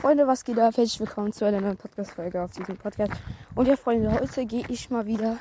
Freunde, 0.00 0.26
was 0.26 0.44
geht 0.44 0.58
ab? 0.58 0.78
Herzlich 0.78 0.98
willkommen 0.98 1.30
zu 1.30 1.44
einer 1.44 1.60
neuen 1.60 1.76
Podcast-Folge 1.76 2.42
auf 2.42 2.52
diesem 2.52 2.78
Podcast. 2.78 3.12
Und 3.54 3.68
ja, 3.68 3.76
Freunde, 3.76 4.10
heute 4.10 4.46
gehe 4.46 4.64
ich 4.68 4.88
mal 4.88 5.04
wieder 5.04 5.36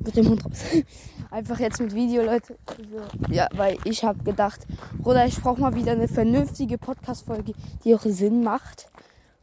mit 0.00 0.16
dem 0.16 0.30
Hund 0.30 0.44
raus. 0.44 0.64
Einfach 1.30 1.60
jetzt 1.60 1.80
mit 1.80 1.94
Video, 1.94 2.24
Leute. 2.24 2.58
Also, 2.66 3.32
ja, 3.32 3.46
weil 3.54 3.78
ich 3.84 4.02
habe 4.02 4.20
gedacht, 4.24 4.66
Bruder, 4.98 5.26
ich 5.26 5.40
brauche 5.40 5.60
mal 5.60 5.76
wieder 5.76 5.92
eine 5.92 6.08
vernünftige 6.08 6.76
Podcast-Folge, 6.76 7.52
die 7.84 7.94
auch 7.94 8.00
Sinn 8.00 8.42
macht. 8.42 8.88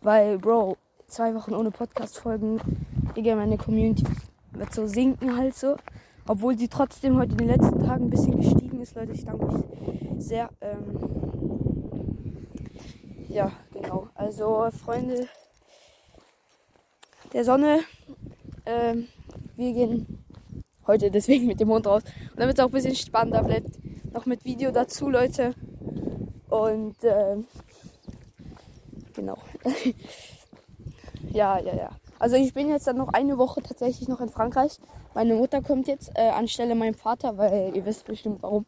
Weil, 0.02 0.38
Bro, 0.38 0.76
zwei 1.08 1.34
Wochen 1.34 1.54
ohne 1.54 1.72
Podcast-Folgen, 1.72 2.60
Digga, 3.16 3.38
meine 3.38 3.58
Community 3.58 4.04
wird 4.52 4.74
so 4.74 4.86
sinken 4.86 5.38
halt 5.38 5.56
so. 5.56 5.78
Obwohl 6.28 6.58
sie 6.58 6.68
trotzdem 6.68 7.18
heute 7.18 7.32
in 7.32 7.38
den 7.38 7.48
letzten 7.48 7.86
Tagen 7.86 8.08
ein 8.08 8.10
bisschen 8.10 8.36
gestiegen 8.36 8.82
ist, 8.82 8.98
Leute. 8.98 9.14
Ich 9.14 9.24
danke 9.24 9.46
euch 9.46 9.64
sehr. 10.18 10.50
Ähm, 10.60 11.24
ja, 13.34 13.52
genau. 13.84 14.08
Also, 14.16 14.70
Freunde 14.84 15.28
der 17.34 17.44
Sonne, 17.44 17.82
ähm, 18.66 19.08
wir 19.56 19.74
gehen 19.74 20.24
heute 20.88 21.10
deswegen 21.10 21.48
mit 21.48 21.60
dem 21.60 21.70
Hund 21.70 21.88
raus. 21.88 22.04
Und 22.32 22.40
damit 22.40 22.58
es 22.58 22.64
auch 22.64 22.70
ein 22.70 22.72
bisschen 22.72 22.96
spannender 22.96 23.44
bleibt, 23.44 23.70
noch 24.14 24.26
mit 24.26 24.46
Video 24.46 24.72
dazu, 24.72 25.10
Leute. 25.10 25.56
Und, 26.50 26.96
ähm, 27.04 27.48
genau. 29.14 29.38
ja, 31.32 31.60
ja, 31.60 31.76
ja. 31.76 31.90
Also 32.20 32.36
ich 32.36 32.54
bin 32.54 32.70
jetzt 32.70 32.88
dann 32.88 32.98
noch 32.98 33.10
eine 33.10 33.38
Woche 33.38 33.62
tatsächlich 33.62 34.08
noch 34.08 34.22
in 34.22 34.30
Frankreich. 34.30 34.80
Meine 35.14 35.36
Mutter 35.36 35.62
kommt 35.62 35.88
jetzt 35.88 36.12
äh, 36.16 36.30
anstelle 36.30 36.76
meinem 36.76 36.94
Vater, 36.94 37.38
weil 37.38 37.76
ihr 37.76 37.86
wisst 37.86 38.06
bestimmt 38.06 38.42
warum. 38.44 38.66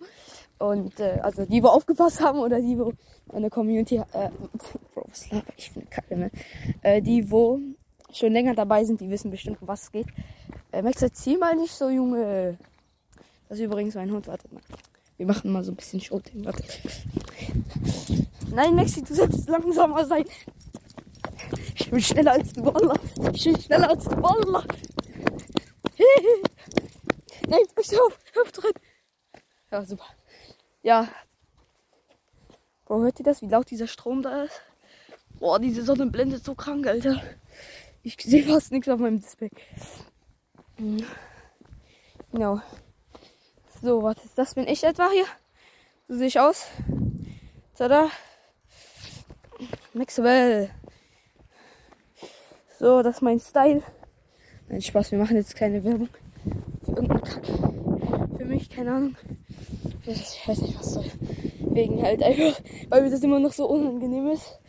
Und 0.57 0.99
äh, 0.99 1.19
also 1.21 1.45
die, 1.45 1.61
wo 1.61 1.67
aufgepasst 1.67 2.21
haben 2.21 2.39
oder 2.39 2.59
die, 2.61 2.77
wo 2.77 2.93
eine 3.33 3.49
Community, 3.49 3.97
äh, 3.97 4.29
Bro, 4.93 5.05
was 5.09 5.29
laber 5.31 5.51
ich 5.57 5.71
für 5.71 5.79
eine 5.81 5.89
Kacke, 5.89 6.17
ne? 6.17 6.31
Äh, 6.81 7.01
die, 7.01 7.29
wo 7.29 7.59
schon 8.11 8.31
länger 8.31 8.55
dabei 8.55 8.85
sind, 8.85 9.01
die 9.01 9.09
wissen 9.09 9.31
bestimmt, 9.31 9.61
um 9.61 9.67
was 9.67 9.83
es 9.83 9.91
geht. 9.91 10.07
Äh, 10.71 10.81
Max, 10.81 11.01
erzähl 11.01 11.37
mal 11.37 11.55
nicht 11.55 11.73
so, 11.73 11.89
Junge. 11.89 12.57
Das 13.49 13.59
ist 13.59 13.65
übrigens 13.65 13.95
mein 13.95 14.11
Hund, 14.11 14.27
wartet 14.27 14.51
mal. 14.51 14.61
Wir 15.17 15.25
machen 15.25 15.51
mal 15.51 15.63
so 15.63 15.71
ein 15.71 15.75
bisschen 15.75 16.01
Showtime, 16.01 16.45
warte. 16.45 16.63
Nein, 18.51 18.75
Maxi, 18.75 19.01
du 19.03 19.13
sollst 19.13 19.47
langsamer 19.47 20.05
sein. 20.05 20.25
Ich 21.75 21.89
bin 21.89 22.01
schneller 22.01 22.33
als 22.33 22.53
du, 22.53 22.65
Wallah. 22.65 22.99
Ich 23.33 23.43
bin 23.43 23.61
schneller 23.61 23.89
als 23.89 24.03
du, 24.05 24.11
Wallah. 24.21 24.63
Nein, 27.47 27.61
pass 27.75 27.93
auf, 27.93 28.19
hör 28.33 28.43
drin. 28.51 28.73
Ja, 29.71 29.85
super. 29.85 30.05
Ja. 30.85 31.07
Bro, 32.85 33.01
hört 33.01 33.19
ihr 33.19 33.25
das, 33.25 33.41
wie 33.41 33.47
laut 33.47 33.71
dieser 33.71 33.87
Strom 33.87 34.21
da 34.21 34.43
ist? 34.43 34.61
Boah, 35.39 35.57
diese 35.57 35.81
Sonne 35.81 36.05
blendet 36.05 36.45
so 36.45 36.53
krank, 36.53 36.85
Alter. 36.85 37.23
Ich 38.03 38.17
sehe 38.21 38.43
fast 38.43 38.71
nichts 38.71 38.87
auf 38.87 38.99
meinem 38.99 39.19
Display. 39.19 39.49
Hm. 40.77 41.03
Genau. 42.31 42.61
So, 43.81 44.03
was 44.03 44.23
ist 44.23 44.37
das? 44.37 44.53
Bin 44.53 44.67
ich 44.67 44.83
etwa 44.83 45.09
hier? 45.09 45.25
So 46.07 46.17
sehe 46.17 46.27
ich 46.27 46.39
aus. 46.39 46.67
Tada. 47.75 48.11
Maxwell. 49.95 50.69
So, 52.77 53.01
das 53.01 53.15
ist 53.15 53.21
mein 53.23 53.39
Style. 53.39 53.81
Nein, 54.69 54.83
Spaß, 54.83 55.11
wir 55.11 55.17
machen 55.17 55.35
jetzt 55.35 55.55
keine 55.55 55.83
Werbung. 55.83 56.09
Für 56.83 56.91
irgendeinen 56.91 57.21
Kack. 57.21 58.37
Für 58.37 58.45
mich, 58.45 58.69
keine 58.69 58.93
Ahnung. 58.93 59.15
Ich 60.07 60.47
weiß 60.47 60.61
nicht, 60.61 60.77
was 60.77 60.93
soll. 60.93 61.05
Wegen 61.59 62.01
halt 62.01 62.21
einfach, 62.21 62.61
weil 62.89 63.01
mir 63.01 63.09
das 63.09 63.23
immer 63.23 63.39
noch 63.39 63.53
so 63.53 63.67
unangenehm 63.67 64.27
ist. 64.27 64.59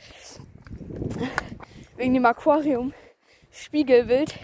Wegen 1.97 2.15
dem 2.15 2.25
Aquarium. 2.25 2.95
Spiegelbild. 3.51 4.35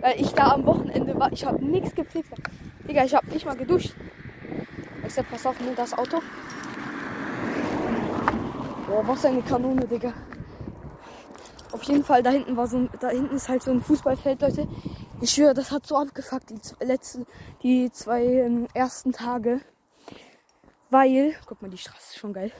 Weil 0.00 0.20
ich 0.20 0.32
da 0.32 0.52
am 0.52 0.64
Wochenende 0.64 1.18
war. 1.18 1.32
Ich 1.32 1.44
habe 1.44 1.64
nichts 1.64 1.94
gepflegt. 1.94 2.28
Digga, 2.88 3.04
ich 3.04 3.14
habe 3.14 3.26
nicht 3.30 3.46
mal 3.46 3.56
geduscht. 3.56 3.94
Ich 5.06 5.14
sag, 5.14 5.28
pass 5.30 5.46
auf, 5.46 5.58
nimm 5.60 5.74
das 5.74 5.92
Auto. 5.92 6.20
Boah, 8.86 9.06
was 9.06 9.24
eine 9.24 9.42
Kanone, 9.42 9.86
Digga. 9.86 10.12
Auf 11.72 11.82
jeden 11.84 12.04
Fall, 12.04 12.22
da 12.22 12.30
hinten 12.30 12.56
war 12.56 12.66
so 12.66 12.76
ein, 12.76 12.90
da 13.00 13.08
hinten 13.08 13.34
ist 13.34 13.48
halt 13.48 13.62
so 13.62 13.70
ein 13.70 13.80
Fußballfeld, 13.80 14.40
Leute. 14.40 14.68
Ich 15.20 15.30
schwöre, 15.30 15.54
das 15.54 15.70
hat 15.70 15.86
so 15.86 15.96
abgefuckt, 15.96 16.50
die 16.50 16.84
letzten, 16.84 17.26
die 17.62 17.90
zwei 17.90 18.24
ähm, 18.24 18.68
ersten 18.74 19.12
Tage. 19.12 19.60
Weil, 20.92 21.34
guck 21.46 21.62
mal, 21.62 21.70
die 21.70 21.78
Straße 21.78 22.10
ist 22.10 22.18
schon 22.18 22.34
geil. 22.34 22.52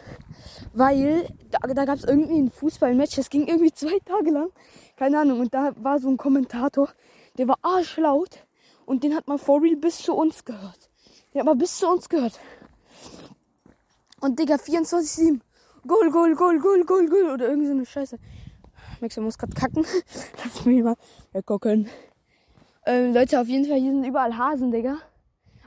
Weil, 0.73 1.29
da, 1.51 1.59
da 1.59 1.85
gab 1.85 1.99
es 1.99 2.05
irgendwie 2.05 2.39
ein 2.39 2.51
Fußballmatch, 2.51 3.17
das 3.17 3.29
ging 3.29 3.47
irgendwie 3.47 3.73
zwei 3.75 3.99
Tage 4.07 4.31
lang. 4.31 4.49
Keine 4.97 5.21
Ahnung, 5.21 5.41
und 5.41 5.53
da 5.53 5.73
war 5.77 5.99
so 5.99 6.09
ein 6.09 6.17
Kommentator, 6.17 6.89
der 7.37 7.47
war 7.47 7.59
arschlaut. 7.61 8.47
Und 8.87 9.05
den 9.05 9.15
hat 9.15 9.29
man 9.29 9.39
for 9.39 9.61
real 9.61 9.77
bis 9.77 9.99
zu 9.99 10.15
uns 10.15 10.47
gehört. 10.47 10.91
Den 11.33 11.41
hat 11.41 11.47
man 11.47 11.59
bis 11.59 11.77
zu 11.77 11.87
uns 11.87 12.09
gehört. 12.09 12.41
Und 14.21 14.39
Digga, 14.39 14.55
24-7. 14.55 15.41
Goal, 15.87 16.11
Goal, 16.11 16.35
Goal, 16.35 16.59
Goal, 16.59 16.85
Goal, 16.85 17.09
Goal. 17.09 17.31
Oder 17.35 17.49
irgend 17.49 17.67
so 17.67 17.73
eine 17.73 17.85
Scheiße. 17.85 18.19
Max, 19.01 19.17
muss 19.19 19.37
gerade 19.37 19.53
kacken. 19.53 19.85
Lass 20.45 20.65
mich 20.65 20.83
mal 20.83 20.97
gucken. 21.45 21.87
Ähm, 22.87 23.13
Leute, 23.13 23.41
auf 23.41 23.49
jeden 23.49 23.67
Fall, 23.67 23.79
hier 23.79 23.93
sind 23.93 24.05
überall 24.05 24.39
Hasen, 24.39 24.71
Digga. 24.73 24.97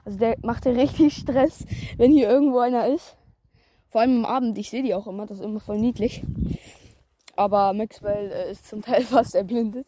Also 0.05 0.19
der 0.19 0.37
macht 0.43 0.65
ja 0.65 0.71
richtig 0.71 1.15
Stress, 1.17 1.65
wenn 1.97 2.11
hier 2.11 2.29
irgendwo 2.29 2.59
einer 2.59 2.87
ist. 2.87 3.17
Vor 3.87 4.01
allem 4.01 4.23
am 4.23 4.25
Abend, 4.25 4.57
ich 4.57 4.69
sehe 4.69 4.83
die 4.83 4.93
auch 4.93 5.07
immer, 5.07 5.25
das 5.25 5.39
ist 5.39 5.45
immer 5.45 5.59
voll 5.59 5.79
niedlich. 5.79 6.23
Aber 7.35 7.73
Maxwell 7.73 8.31
äh, 8.31 8.51
ist 8.51 8.67
zum 8.67 8.81
Teil 8.81 9.01
fast 9.03 9.35
erblindet. 9.35 9.87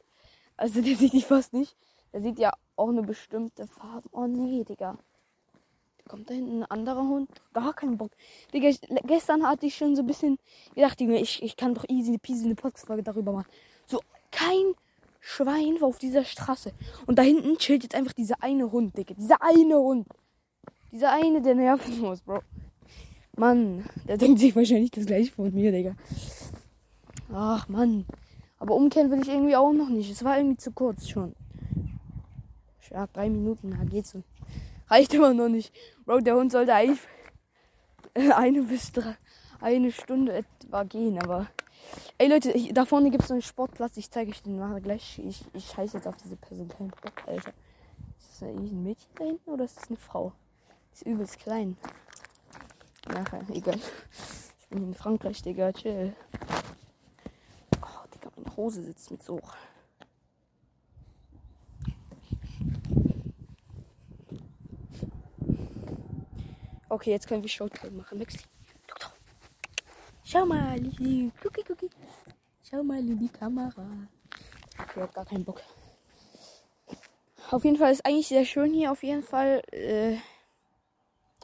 Also 0.57 0.81
der 0.81 0.95
sieht 0.95 1.13
die 1.13 1.21
fast 1.21 1.53
nicht. 1.53 1.75
Der 2.13 2.21
sieht 2.21 2.39
ja 2.39 2.51
auch 2.75 2.89
eine 2.89 3.03
bestimmte 3.03 3.67
Farbe. 3.67 4.09
Oh 4.11 4.25
nee, 4.25 4.63
Digga. 4.63 4.97
Kommt 6.07 6.29
da 6.29 6.33
hinten 6.33 6.63
ein 6.63 6.71
anderer 6.71 7.01
Hund? 7.01 7.29
Gar 7.53 7.73
keinen 7.73 7.97
Bock. 7.97 8.11
Digga, 8.53 8.69
ich, 8.69 8.79
gestern 9.05 9.45
hatte 9.45 9.65
ich 9.65 9.75
schon 9.75 9.95
so 9.95 10.01
ein 10.01 10.07
bisschen 10.07 10.39
gedacht, 10.73 10.99
Digga, 10.99 11.13
ich, 11.13 11.43
ich 11.43 11.57
kann 11.57 11.75
doch 11.75 11.85
easy 11.89 12.17
peasy 12.17 12.45
eine 12.45 12.55
Podcast-Folge 12.55 13.03
darüber 13.03 13.33
machen. 13.33 13.51
So, 13.87 13.99
kein 14.31 14.73
Schwein 15.29 15.81
war 15.81 15.89
auf 15.89 15.99
dieser 15.99 16.23
Straße. 16.23 16.71
Und 17.05 17.19
da 17.19 17.21
hinten 17.21 17.57
chillt 17.57 17.83
jetzt 17.83 17.95
einfach 17.95 18.13
dieser 18.13 18.41
eine 18.41 18.71
Hund, 18.71 18.97
Digga. 18.97 19.13
Dieser 19.13 19.41
eine 19.41 19.77
Hund. 19.77 20.07
Dieser 20.93 21.11
eine, 21.11 21.41
der 21.41 21.53
nerven 21.53 21.99
muss, 21.99 22.21
Bro. 22.21 22.39
Mann, 23.35 23.85
der 24.07 24.17
denkt 24.17 24.39
sich 24.39 24.55
wahrscheinlich 24.55 24.89
das 24.89 25.05
gleiche 25.05 25.33
von 25.33 25.53
mir, 25.53 25.73
Digga. 25.73 25.95
Ach, 27.33 27.67
Mann. 27.67 28.05
Aber 28.57 28.75
umkehren 28.75 29.11
will 29.11 29.19
ich 29.19 29.27
irgendwie 29.27 29.57
auch 29.57 29.73
noch 29.73 29.89
nicht. 29.89 30.09
Es 30.09 30.23
war 30.23 30.37
irgendwie 30.37 30.55
zu 30.55 30.71
kurz 30.71 31.09
schon. 31.09 31.35
Ja, 32.89 33.05
drei 33.07 33.29
Minuten, 33.29 33.71
da 33.71 33.83
geht's 33.83 34.11
so. 34.11 34.23
Reicht 34.87 35.13
immer 35.13 35.33
noch 35.33 35.49
nicht. 35.49 35.73
Bro, 36.05 36.21
der 36.21 36.35
Hund 36.35 36.53
sollte 36.53 36.73
eigentlich 36.73 37.01
eine 38.33 38.63
bis 38.63 38.93
drei, 38.93 39.17
eine 39.59 39.91
Stunde 39.91 40.31
etwa 40.31 40.83
gehen, 40.83 41.19
aber. 41.19 41.47
Ey 42.17 42.27
Leute, 42.29 42.51
ich, 42.51 42.73
da 42.73 42.85
vorne 42.85 43.11
gibt 43.11 43.23
es 43.23 43.31
einen 43.31 43.41
Sportplatz. 43.41 43.97
Ich 43.97 44.09
zeige 44.09 44.31
euch 44.31 44.41
den 44.41 44.57
mal 44.57 44.81
gleich. 44.81 45.19
Ich, 45.19 45.43
ich 45.53 45.67
scheiße 45.67 45.97
jetzt 45.97 46.07
auf 46.07 46.17
diese 46.17 46.35
Person 46.35 46.67
keinen 46.67 46.89
Bock, 46.89 47.27
Alter. 47.27 47.53
Ist 48.17 48.41
das 48.41 48.43
eigentlich 48.43 48.71
ein 48.71 48.83
Mädchen 48.83 49.11
da 49.15 49.25
hinten 49.25 49.49
oder 49.49 49.65
ist 49.65 49.77
das 49.77 49.87
eine 49.87 49.97
Frau? 49.97 50.33
ist 50.97 51.05
übelst 51.05 51.39
klein. 51.39 51.77
Nachher, 53.07 53.41
egal. 53.53 53.79
Ich 54.59 54.67
bin 54.69 54.83
in 54.83 54.95
Frankreich, 54.95 55.41
Digga. 55.43 55.71
Chill. 55.71 56.15
Oh, 57.81 58.07
Digga, 58.13 58.31
meine 58.35 58.57
Hose 58.57 58.81
sitzt 58.81 59.11
mit 59.11 59.23
so. 59.23 59.39
Okay, 66.89 67.11
jetzt 67.11 67.27
können 67.27 67.43
wir 67.43 67.49
Showtime 67.49 67.91
machen. 67.91 68.17
Maxi. 68.17 68.39
Schau 70.29 70.45
mal, 70.45 70.77
Lili. 70.77 71.31
Gucki, 71.41 71.63
gucki. 71.63 71.89
Schau 72.61 72.83
mal 72.83 72.99
in 72.99 73.17
die 73.17 73.29
Kamera. 73.29 73.85
Okay, 74.77 74.99
hab 74.99 75.13
gar 75.13 75.23
keinen 75.23 75.45
Bock. 75.45 75.61
Auf 77.49 77.63
jeden 77.63 77.77
Fall 77.77 77.93
ist 77.93 78.05
eigentlich 78.05 78.27
sehr 78.27 78.43
schön 78.43 78.73
hier. 78.73 78.91
Auf 78.91 79.03
jeden 79.03 79.23
Fall, 79.23 79.61
äh, 79.71 80.17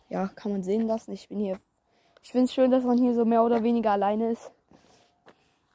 ja, 0.10 0.28
kann 0.28 0.52
man 0.52 0.63
sehen 0.63 0.86
lassen. 0.86 1.13
Ich 1.13 1.30
bin 1.30 1.40
hier. 1.40 1.62
Ich 2.24 2.34
finde 2.34 2.44
es 2.44 2.54
schön, 2.54 2.72
dass 2.72 2.84
man 2.84 2.98
hier 2.98 3.13
so 3.13 3.24
mehr 3.24 3.46
oder 3.46 3.63
weniger 3.63 3.92
alleine 3.92 4.31
ist. 4.31 4.52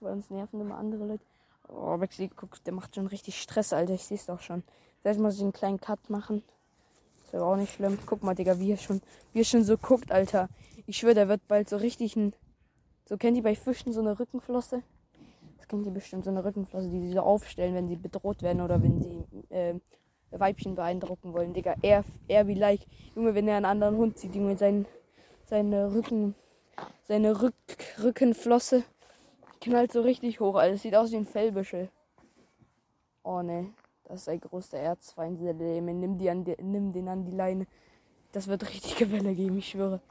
Weil 0.01 0.13
uns 0.13 0.29
nerven 0.29 0.61
immer 0.61 0.77
andere 0.77 1.07
Leute. 1.07 1.25
Oh, 1.69 1.97
Maxi, 1.97 2.29
guck, 2.29 2.63
der 2.65 2.75
macht 2.75 2.95
schon 2.95 3.07
richtig 3.07 3.41
Stress, 3.41 3.73
Alter. 3.73 3.95
Ich 3.95 4.05
sehe 4.05 4.19
es 4.19 4.27
doch 4.27 4.43
schon. 4.43 4.65
Vielleicht 5.01 5.19
muss 5.19 5.37
ich 5.37 5.41
einen 5.41 5.55
kleinen 5.55 5.81
Cut 5.81 6.11
machen. 6.11 6.43
Ist 7.25 7.35
aber 7.35 7.47
auch 7.47 7.57
nicht 7.57 7.73
schlimm. 7.73 7.99
Guck 8.05 8.23
mal, 8.23 8.35
Digga, 8.35 8.59
wie 8.59 8.73
er 8.73 8.77
schon, 8.77 9.01
wie 9.33 9.41
er 9.41 9.47
schon 9.47 9.65
so 9.65 9.79
guckt, 9.79 10.13
Alter. 10.13 10.51
Ich 10.87 10.99
schwöre, 10.99 11.15
der 11.15 11.29
wird 11.29 11.49
bald 11.49 11.71
so 11.71 11.79
richtig 11.79 12.15
ein. 12.15 12.35
So 13.09 13.17
kennt 13.17 13.39
ihr 13.39 13.43
bei 13.43 13.55
Fischen 13.55 13.95
so 13.95 14.01
eine 14.01 14.19
Rückenflosse? 14.19 14.83
Das 15.57 15.67
kennt 15.67 15.87
ihr 15.87 15.93
bestimmt, 15.93 16.25
so 16.25 16.31
eine 16.31 16.45
Rückenflosse, 16.45 16.91
die 16.91 17.01
sie 17.01 17.13
so 17.13 17.21
aufstellen, 17.21 17.75
wenn 17.75 17.89
sie 17.89 17.97
bedroht 17.97 18.43
werden 18.43 18.61
oder 18.61 18.83
wenn 18.83 19.01
sie 19.01 19.25
äh, 19.49 19.75
Weibchen 20.31 20.75
beeindrucken 20.75 21.33
wollen, 21.33 21.55
Digga. 21.55 21.75
Er, 21.81 22.05
er 22.29 22.47
wie 22.49 22.55
like. 22.55 22.83
Junge, 23.15 23.35
wenn 23.35 23.49
er 23.49 23.57
einen 23.57 23.65
anderen 23.65 23.97
Hund 23.97 24.19
sieht, 24.19 24.35
Junge, 24.35 24.59
sein, 24.59 24.85
seine 25.47 25.95
Rücken, 25.95 26.35
seine 27.05 27.41
Rück, 27.41 27.55
Rückenflosse, 28.03 28.85
Knallt 29.63 29.91
so 29.91 30.03
richtig 30.03 30.39
hoch, 30.41 30.57
Alter. 30.57 30.77
Sieht 30.77 30.95
aus 30.95 31.11
wie 31.11 31.17
ein 31.17 31.27
Fellbüschel. 31.27 31.89
Oh 33.23 33.41
ne, 33.41 33.73
das 34.05 34.21
ist 34.21 34.29
ein 34.29 34.41
großer 34.41 34.79
Erzfeind, 34.79 35.41
der. 35.41 35.55
Nimm, 35.55 36.19
die 36.19 36.29
an 36.29 36.45
die, 36.45 36.57
nimm 36.63 36.93
den 36.93 37.09
an 37.09 37.25
die 37.25 37.33
Leine. 37.33 37.67
Das 38.33 38.49
wird 38.49 38.69
richtige 38.69 39.11
Welle 39.11 39.35
geben, 39.35 39.57
ich 39.57 39.71
schwöre. 39.71 40.03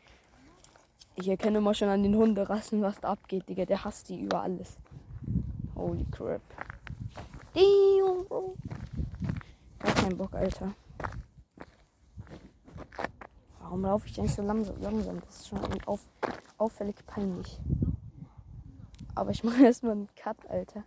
Ich 1.19 1.28
erkenne 1.28 1.60
mal 1.60 1.74
schon 1.74 1.90
an 1.90 2.04
den 2.04 2.16
Hunderassen, 2.16 2.84
was 2.84 3.00
da 3.00 3.10
abgeht, 3.10 3.50
Digga. 3.50 3.66
Der 3.66 3.84
hasst 3.84 4.08
die 4.10 4.22
über 4.22 4.44
alles. 4.44 4.78
Holy 5.75 6.06
crap. 6.12 6.44
Gar 9.80 9.94
kein 9.96 10.16
Bock, 10.16 10.36
Alter. 10.36 10.75
Warum 13.60 13.81
laufe 13.81 14.08
ich 14.08 14.19
eigentlich 14.19 14.36
so 14.36 14.44
langsam? 14.44 14.80
langsam? 14.80 15.19
Das 15.25 15.38
ist 15.38 15.48
schon 15.48 15.60
auf, 15.88 16.02
auffällig 16.60 16.96
peinlich. 17.08 17.60
Aber 19.16 19.31
ich 19.31 19.44
mache 19.44 19.63
erstmal 19.63 19.94
einen 19.94 20.10
Cut, 20.16 20.38
Alter. 20.52 20.84